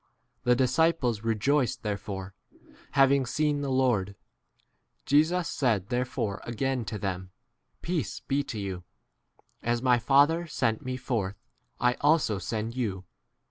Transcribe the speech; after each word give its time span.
The 0.45 0.55
disciples 0.55 1.21
rejoiced 1.21 1.83
therefore, 1.83 2.33
having 2.93 3.27
seen 3.27 3.57
the 3.61 3.67
21 3.67 3.77
Lord. 3.77 4.15
Jesus 5.05 5.47
said 5.47 5.89
therefore 5.89 6.41
again 6.43 6.85
to 6.85 6.97
them, 6.97 7.29
Peace 7.83 8.19
[be] 8.19 8.43
to 8.45 8.57
you: 8.59 8.83
as 9.61 9.83
my 9.83 9.99
Father 9.99 10.47
sent 10.47 10.81
me 10.83 10.97
forth, 10.97 11.37
I 11.79 11.93
* 11.93 12.01
also 12.01 12.39
send 12.39 12.73
22 12.73 12.81
you. 12.81 13.05